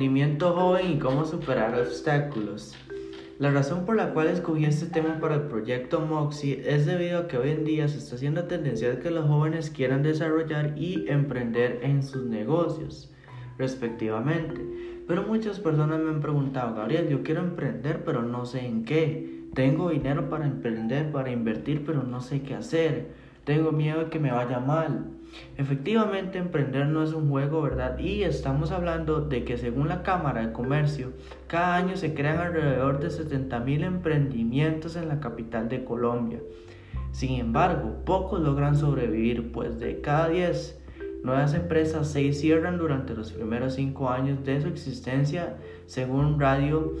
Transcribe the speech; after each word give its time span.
emprendimiento 0.00 0.54
joven 0.54 0.92
y 0.92 0.98
cómo 0.98 1.26
superar 1.26 1.78
obstáculos. 1.78 2.74
La 3.38 3.50
razón 3.50 3.84
por 3.84 3.96
la 3.96 4.14
cual 4.14 4.28
escogí 4.28 4.64
este 4.64 4.86
tema 4.86 5.20
para 5.20 5.34
el 5.34 5.42
proyecto 5.42 6.00
Moxie 6.00 6.62
es 6.64 6.86
debido 6.86 7.18
a 7.18 7.28
que 7.28 7.36
hoy 7.36 7.50
en 7.50 7.66
día 7.66 7.86
se 7.86 7.98
está 7.98 8.14
haciendo 8.16 8.44
tendencia 8.44 8.90
a 8.90 8.98
que 8.98 9.10
los 9.10 9.26
jóvenes 9.26 9.68
quieran 9.68 10.02
desarrollar 10.02 10.72
y 10.78 11.04
emprender 11.06 11.80
en 11.82 12.02
sus 12.02 12.24
negocios, 12.24 13.12
respectivamente. 13.58 15.02
Pero 15.06 15.24
muchas 15.24 15.60
personas 15.60 16.00
me 16.00 16.08
han 16.08 16.22
preguntado, 16.22 16.74
Gabriel, 16.74 17.10
yo 17.10 17.22
quiero 17.22 17.42
emprender, 17.42 18.02
pero 18.02 18.22
no 18.22 18.46
sé 18.46 18.64
en 18.64 18.86
qué. 18.86 19.44
Tengo 19.52 19.90
dinero 19.90 20.30
para 20.30 20.46
emprender, 20.46 21.12
para 21.12 21.30
invertir, 21.30 21.84
pero 21.84 22.04
no 22.04 22.22
sé 22.22 22.40
qué 22.40 22.54
hacer. 22.54 23.08
Tengo 23.44 23.70
miedo 23.70 24.04
de 24.04 24.10
que 24.10 24.18
me 24.18 24.32
vaya 24.32 24.60
mal. 24.60 25.10
Efectivamente, 25.56 26.38
emprender 26.38 26.86
no 26.86 27.02
es 27.02 27.12
un 27.12 27.28
juego, 27.28 27.62
¿verdad? 27.62 27.98
Y 27.98 28.22
estamos 28.22 28.70
hablando 28.70 29.20
de 29.20 29.44
que 29.44 29.58
según 29.58 29.88
la 29.88 30.02
Cámara 30.02 30.46
de 30.46 30.52
Comercio, 30.52 31.12
cada 31.46 31.76
año 31.76 31.96
se 31.96 32.14
crean 32.14 32.38
alrededor 32.38 33.00
de 33.00 33.10
70 33.10 33.60
mil 33.60 33.84
emprendimientos 33.84 34.96
en 34.96 35.08
la 35.08 35.20
capital 35.20 35.68
de 35.68 35.84
Colombia. 35.84 36.40
Sin 37.12 37.40
embargo, 37.40 37.96
pocos 38.04 38.40
logran 38.40 38.76
sobrevivir, 38.76 39.52
pues 39.52 39.78
de 39.80 40.00
cada 40.00 40.28
10 40.28 40.80
nuevas 41.24 41.54
empresas, 41.54 42.08
6 42.08 42.40
cierran 42.40 42.78
durante 42.78 43.14
los 43.14 43.32
primeros 43.32 43.74
5 43.74 44.08
años 44.10 44.44
de 44.44 44.60
su 44.60 44.68
existencia, 44.68 45.56
según 45.86 46.40
Radio 46.40 46.94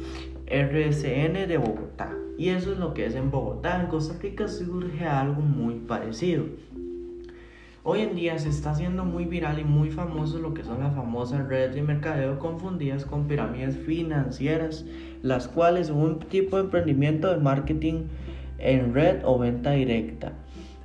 RSN 0.46 1.46
de 1.48 1.56
Bogotá. 1.58 2.12
Y 2.36 2.48
eso 2.48 2.72
es 2.72 2.78
lo 2.78 2.92
que 2.94 3.06
es 3.06 3.14
en 3.14 3.30
Bogotá. 3.30 3.80
En 3.80 3.86
Costa 3.86 4.16
Rica 4.20 4.48
surge 4.48 5.06
algo 5.06 5.40
muy 5.40 5.74
parecido. 5.74 6.44
Hoy 7.82 8.00
en 8.00 8.14
día 8.14 8.38
se 8.38 8.50
está 8.50 8.72
haciendo 8.72 9.06
muy 9.06 9.24
viral 9.24 9.58
y 9.58 9.64
muy 9.64 9.90
famoso 9.90 10.38
lo 10.38 10.52
que 10.52 10.64
son 10.64 10.80
las 10.80 10.94
famosas 10.94 11.48
redes 11.48 11.74
de 11.74 11.80
mercadeo 11.80 12.38
confundidas 12.38 13.06
con 13.06 13.26
pirámides 13.26 13.74
financieras, 13.74 14.84
las 15.22 15.48
cuales 15.48 15.86
son 15.86 15.96
un 15.96 16.18
tipo 16.18 16.56
de 16.58 16.64
emprendimiento 16.64 17.30
de 17.30 17.38
marketing 17.38 18.02
en 18.58 18.92
red 18.92 19.22
o 19.24 19.38
venta 19.38 19.70
directa. 19.70 20.34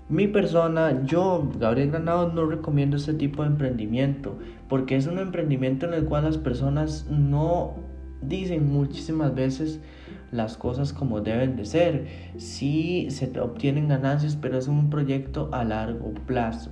Mi 0.07 0.29
persona, 0.29 1.03
yo, 1.03 1.51
Gabriel 1.59 1.91
Granado, 1.91 2.31
no 2.31 2.45
recomiendo 2.45 2.95
este 2.95 3.13
tipo 3.13 3.41
de 3.41 3.49
emprendimiento 3.49 4.37
porque 4.69 4.95
es 4.95 5.05
un 5.05 5.19
emprendimiento 5.19 5.85
en 5.85 5.95
el 5.95 6.05
cual 6.05 6.23
las 6.23 6.37
personas 6.37 7.07
no 7.09 7.73
dicen 8.21 8.71
muchísimas 8.71 9.35
veces 9.35 9.81
las 10.35 10.57
cosas 10.57 10.93
como 10.93 11.21
deben 11.21 11.55
de 11.55 11.65
ser. 11.65 12.07
Sí 12.37 13.07
se 13.09 13.39
obtienen 13.39 13.87
ganancias, 13.87 14.35
pero 14.35 14.57
es 14.57 14.67
un 14.67 14.89
proyecto 14.89 15.49
a 15.51 15.63
largo 15.63 16.13
plazo 16.25 16.71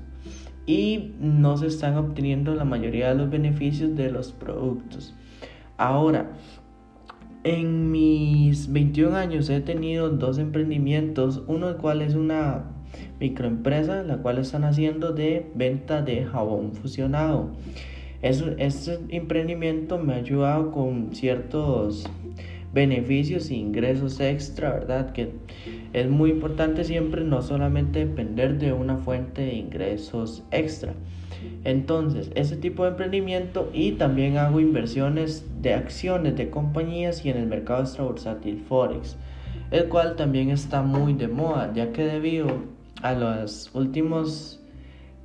y 0.66 1.14
no 1.20 1.58
se 1.58 1.68
están 1.68 1.98
obteniendo 1.98 2.56
la 2.56 2.66
mayoría 2.66 3.10
de 3.10 3.16
los 3.16 3.30
beneficios 3.30 3.96
de 3.96 4.12
los 4.12 4.32
productos. 4.32 5.14
Ahora, 5.78 6.32
en 7.44 7.92
mis 7.92 8.72
21 8.72 9.16
años 9.16 9.50
he 9.50 9.60
tenido 9.60 10.10
dos 10.10 10.38
emprendimientos, 10.38 11.44
uno 11.48 11.68
del 11.68 11.78
cual 11.78 12.02
es 12.02 12.16
una 12.16 12.64
microempresa, 13.20 14.04
la 14.04 14.18
cual 14.18 14.38
están 14.38 14.64
haciendo 14.64 15.12
de 15.12 15.52
venta 15.56 16.02
de 16.02 16.26
jabón 16.26 16.74
fusionado. 16.74 17.52
este 18.22 19.00
emprendimiento 19.10 19.98
me 19.98 20.14
ha 20.14 20.18
ayudado 20.18 20.72
con 20.72 21.14
ciertos 21.14 22.06
beneficios 22.74 23.50
e 23.50 23.56
ingresos 23.56 24.20
extra, 24.20 24.72
¿verdad? 24.72 25.12
Que 25.12 25.32
es 25.94 26.10
muy 26.10 26.32
importante 26.32 26.84
siempre 26.84 27.24
no 27.24 27.42
solamente 27.42 28.00
depender 28.00 28.58
de 28.58 28.74
una 28.74 28.98
fuente 28.98 29.44
de 29.44 29.54
ingresos 29.54 30.44
extra. 30.52 30.94
Entonces, 31.64 32.32
ese 32.36 32.56
tipo 32.58 32.84
de 32.84 32.92
emprendimiento 32.92 33.70
y 33.74 33.94
también 33.94 34.38
hago 34.38 34.60
inversiones 34.60 35.46
de 35.62 35.74
acciones 35.74 36.36
de 36.36 36.50
compañías 36.50 37.26
y 37.26 37.30
en 37.30 37.38
el 37.38 37.48
mercado 37.48 37.82
extrabursátil 37.82 38.64
Forex, 38.68 39.18
el 39.72 39.88
cual 39.90 40.16
también 40.16 40.50
está 40.50 40.82
muy 40.82 41.14
de 41.14 41.28
moda, 41.28 41.72
ya 41.74 41.92
que 41.92 42.06
debido 42.06 42.48
a 43.02 43.14
los 43.14 43.70
últimos 43.74 44.62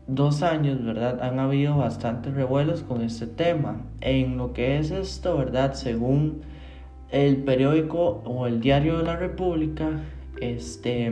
dos 0.08 0.42
años, 0.42 0.84
¿verdad? 0.84 1.22
Han 1.22 1.38
habido 1.38 1.76
bastantes 1.76 2.34
revuelos 2.34 2.82
con 2.82 3.02
este 3.02 3.26
tema. 3.26 3.82
En 4.00 4.38
lo 4.38 4.52
que 4.52 4.78
es 4.78 4.90
esto, 4.90 5.36
¿verdad? 5.36 5.74
Según 5.74 6.40
el 7.10 7.38
periódico 7.38 8.22
o 8.24 8.46
el 8.46 8.60
diario 8.60 8.98
de 8.98 9.04
la 9.04 9.16
República, 9.16 10.02
este, 10.40 11.10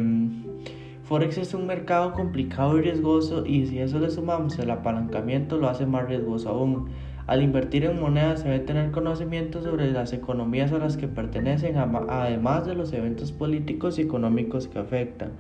Forex 1.05 1.39
es 1.39 1.55
un 1.55 1.67
mercado 1.67 2.13
complicado 2.13 2.79
y 2.79 2.83
riesgoso 2.83 3.47
y 3.47 3.67
si 3.67 3.79
eso 3.79 3.99
le 3.99 4.11
sumamos 4.11 4.59
el 4.59 4.71
apalancamiento 4.71 5.57
lo 5.57 5.69
hace 5.69 5.87
más 5.87 6.07
riesgoso 6.07 6.51
aún. 6.51 6.89
Al 7.27 7.43
invertir 7.43 7.85
en 7.85 7.99
monedas 7.99 8.41
se 8.41 8.49
debe 8.49 8.65
tener 8.65 8.93
conocimiento 8.93 9.63
sobre 9.63 9.91
las 9.91 10.13
economías 10.13 10.71
a 10.73 10.79
las 10.79 10.97
que 10.97 11.09
pertenecen, 11.09 11.77
además 11.77 12.67
de 12.67 12.77
los 12.77 12.93
eventos 12.93 13.33
políticos 13.33 13.99
y 13.99 14.03
económicos 14.03 14.69
que 14.69 14.79
afectan. 14.79 15.33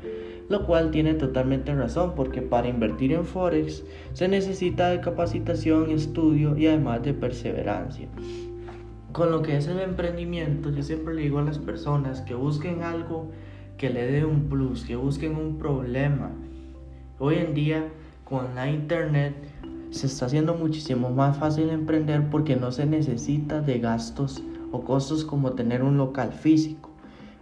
Lo 0.49 0.66
cual 0.66 0.91
tiene 0.91 1.15
totalmente 1.15 1.75
razón 1.75 2.15
porque 2.16 2.43
para 2.43 2.69
invertir 2.69 3.12
en 3.12 3.25
Forex 3.25 3.84
se 4.15 4.27
necesita 4.27 4.89
de 4.89 5.00
capacitación, 5.00 5.91
estudio 5.91 6.56
y 6.56 6.66
además 6.66 7.03
de 7.03 7.15
perseverancia 7.15 8.09
con 9.16 9.31
lo 9.31 9.41
que 9.41 9.56
es 9.56 9.66
el 9.66 9.81
emprendimiento, 9.81 10.71
yo 10.71 10.82
siempre 10.82 11.15
le 11.15 11.22
digo 11.22 11.38
a 11.38 11.43
las 11.43 11.59
personas 11.59 12.21
que 12.21 12.34
busquen 12.34 12.82
algo 12.82 13.31
que 13.78 13.88
le 13.88 14.04
dé 14.04 14.27
un 14.27 14.50
plus, 14.50 14.84
que 14.84 14.94
busquen 14.94 15.37
un 15.37 15.56
problema. 15.56 16.32
Hoy 17.19 17.37
en 17.37 17.54
día, 17.54 17.88
con 18.25 18.54
la 18.54 18.71
internet, 18.71 19.34
se 19.88 20.06
está 20.06 20.27
haciendo 20.27 20.54
muchísimo 20.54 21.09
más 21.09 21.38
fácil 21.38 21.71
emprender 21.71 22.28
porque 22.28 22.56
no 22.56 22.72
se 22.72 22.84
necesita 22.84 23.62
de 23.62 23.78
gastos 23.78 24.43
o 24.71 24.82
costos 24.82 25.25
como 25.25 25.53
tener 25.53 25.83
un 25.83 25.97
local 25.97 26.34
físico. 26.34 26.91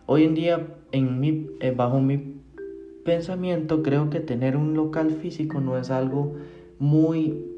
Hoy 0.06 0.22
en 0.22 0.34
día, 0.36 0.68
en 0.92 1.56
eh, 1.58 1.72
bajo 1.76 2.00
mi 2.00 2.36
pensamiento, 3.04 3.82
creo 3.82 4.10
que 4.10 4.20
tener 4.20 4.56
un 4.56 4.74
local 4.74 5.10
físico 5.10 5.60
no 5.60 5.76
es 5.76 5.90
algo 5.90 6.36
muy 6.78 7.53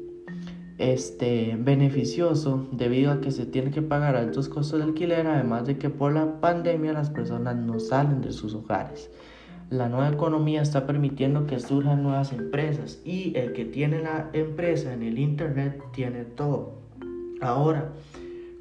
este, 0.77 1.57
beneficioso 1.59 2.67
debido 2.71 3.11
a 3.11 3.21
que 3.21 3.31
se 3.31 3.45
tiene 3.45 3.71
que 3.71 3.81
pagar 3.81 4.15
altos 4.15 4.47
costos 4.47 4.79
de 4.79 4.85
alquiler, 4.85 5.25
además 5.25 5.65
de 5.65 5.77
que 5.77 5.89
por 5.89 6.13
la 6.13 6.39
pandemia 6.39 6.93
las 6.93 7.09
personas 7.09 7.55
no 7.55 7.79
salen 7.79 8.21
de 8.21 8.31
sus 8.31 8.53
hogares. 8.53 9.09
La 9.69 9.89
nueva 9.89 10.09
economía 10.09 10.61
está 10.61 10.85
permitiendo 10.85 11.45
que 11.45 11.59
surjan 11.59 12.03
nuevas 12.03 12.31
empresas 12.31 13.01
y 13.03 13.35
el 13.35 13.53
que 13.53 13.65
tiene 13.65 14.01
la 14.01 14.29
empresa 14.33 14.93
en 14.93 15.03
el 15.03 15.19
Internet 15.19 15.81
tiene 15.93 16.23
todo. 16.23 16.75
Ahora, 17.41 17.91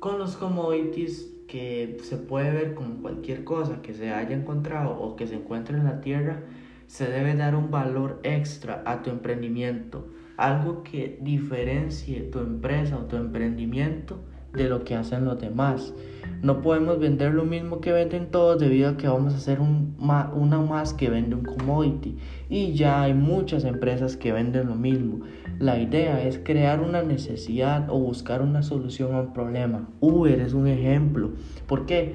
con 0.01 0.19
los 0.19 0.37
commodities 0.37 1.33
que 1.47 1.99
se 2.03 2.17
puede 2.17 2.51
ver 2.51 2.75
como 2.75 3.03
cualquier 3.03 3.45
cosa 3.45 3.83
que 3.83 3.95
se 3.95 4.11
haya 4.11 4.35
encontrado 4.35 4.99
o 4.99 5.15
que 5.15 5.29
se 5.29 5.37
encuentre 5.37 5.77
en 5.77 5.85
la 5.85 6.01
tierra, 6.01 6.43
se 6.89 7.09
debe 7.09 7.37
dar 7.37 7.55
un 7.55 7.71
valor 7.71 8.19
extra 8.25 8.83
a 8.85 9.03
tu 9.03 9.11
emprendimiento 9.11 10.09
algo 10.37 10.83
que 10.83 11.19
diferencie 11.21 12.21
tu 12.23 12.39
empresa 12.41 12.97
o 12.97 13.07
tu 13.07 13.17
emprendimiento 13.17 14.21
de 14.57 14.69
lo 14.69 14.85
que 14.85 14.95
hacen 14.95 15.25
los 15.25 15.41
demás. 15.41 15.95
No 16.43 16.61
podemos 16.63 16.99
vender 16.99 17.33
lo 17.35 17.45
mismo 17.45 17.81
que 17.81 17.93
venden 17.93 18.31
todos 18.31 18.59
debido 18.59 18.91
a 18.91 18.97
que 18.97 19.09
vamos 19.09 19.35
a 19.35 19.37
hacer 19.37 19.61
un, 19.61 19.95
una 19.99 20.61
más 20.61 20.95
que 20.95 21.11
vende 21.11 21.37
un 21.37 21.45
commodity. 21.45 22.17
Y 22.49 22.73
ya 22.73 23.03
hay 23.03 23.15
muchas 23.15 23.65
empresas 23.65 24.17
que 24.17 24.33
venden 24.33 24.69
lo 24.69 24.75
mismo. 24.75 25.21
La 25.59 25.79
idea 25.79 26.23
es 26.23 26.39
crear 26.43 26.81
una 26.81 27.03
necesidad 27.03 27.89
o 27.91 27.99
buscar 27.99 28.43
una 28.43 28.63
solución 28.63 29.15
a 29.15 29.21
un 29.21 29.33
problema. 29.33 29.89
Uber 30.01 30.41
es 30.41 30.53
un 30.53 30.67
ejemplo. 30.67 31.33
¿Por 31.67 31.87
qué? 31.87 32.15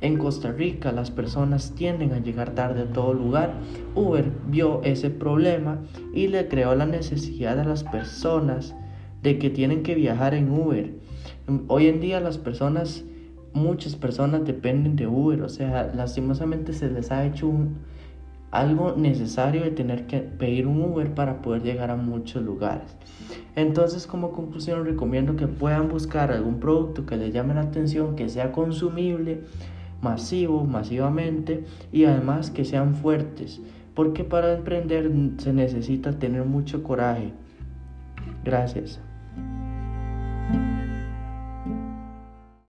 En 0.00 0.16
Costa 0.16 0.50
Rica 0.50 0.92
las 0.92 1.10
personas 1.10 1.72
tienden 1.74 2.12
a 2.12 2.18
llegar 2.20 2.54
tarde 2.54 2.82
a 2.82 2.92
todo 2.92 3.12
lugar. 3.12 3.54
Uber 3.94 4.32
vio 4.46 4.80
ese 4.82 5.10
problema 5.10 5.78
y 6.14 6.28
le 6.28 6.48
creó 6.48 6.74
la 6.74 6.86
necesidad 6.86 7.58
a 7.60 7.64
las 7.64 7.84
personas 7.84 8.74
de 9.22 9.38
que 9.38 9.50
tienen 9.50 9.82
que 9.82 9.94
viajar 9.94 10.34
en 10.34 10.50
Uber. 10.50 10.94
Hoy 11.68 11.88
en 11.88 12.00
día 12.00 12.20
las 12.20 12.38
personas, 12.38 13.04
muchas 13.52 13.94
personas 13.96 14.44
dependen 14.44 14.96
de 14.96 15.06
Uber, 15.06 15.42
o 15.42 15.48
sea, 15.48 15.92
lastimosamente 15.94 16.72
se 16.72 16.90
les 16.90 17.10
ha 17.10 17.26
hecho 17.26 17.52
algo 18.50 18.94
necesario 18.96 19.62
de 19.62 19.70
tener 19.70 20.06
que 20.06 20.18
pedir 20.18 20.66
un 20.66 20.80
Uber 20.82 21.14
para 21.14 21.42
poder 21.42 21.62
llegar 21.62 21.90
a 21.90 21.96
muchos 21.96 22.42
lugares. 22.42 22.96
Entonces, 23.54 24.06
como 24.06 24.32
conclusión, 24.32 24.84
recomiendo 24.84 25.36
que 25.36 25.46
puedan 25.46 25.88
buscar 25.88 26.32
algún 26.32 26.58
producto 26.58 27.06
que 27.06 27.16
les 27.16 27.32
llame 27.32 27.54
la 27.54 27.62
atención, 27.62 28.16
que 28.16 28.28
sea 28.28 28.50
consumible, 28.50 29.42
masivo, 30.02 30.64
masivamente 30.64 31.64
y 31.92 32.04
además 32.04 32.50
que 32.50 32.64
sean 32.64 32.94
fuertes, 32.94 33.60
porque 33.94 34.24
para 34.24 34.54
emprender 34.54 35.10
se 35.38 35.52
necesita 35.52 36.18
tener 36.18 36.44
mucho 36.44 36.82
coraje. 36.82 37.32
Gracias. 38.44 39.00